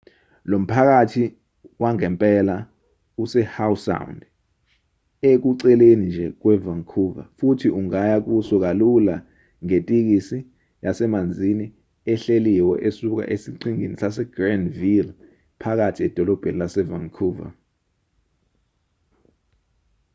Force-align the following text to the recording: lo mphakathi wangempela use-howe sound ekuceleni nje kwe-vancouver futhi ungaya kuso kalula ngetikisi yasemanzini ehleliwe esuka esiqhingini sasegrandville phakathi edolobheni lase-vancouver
lo 0.49 0.57
mphakathi 0.63 1.23
wangempela 1.81 2.55
use-howe 3.23 3.77
sound 3.87 4.19
ekuceleni 5.31 6.05
nje 6.09 6.25
kwe-vancouver 6.41 7.25
futhi 7.37 7.67
ungaya 7.79 8.17
kuso 8.25 8.55
kalula 8.63 9.15
ngetikisi 9.65 10.37
yasemanzini 10.83 11.65
ehleliwe 12.11 12.75
esuka 12.87 13.23
esiqhingini 13.35 13.95
sasegrandville 14.01 15.11
phakathi 15.61 16.01
edolobheni 16.07 16.57
lase-vancouver 16.61 17.49